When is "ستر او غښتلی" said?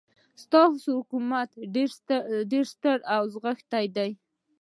2.73-3.87